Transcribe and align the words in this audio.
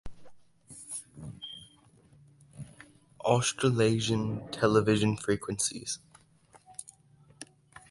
Australasian 3.19 4.47
television 4.51 5.15
frequencies 5.15 5.99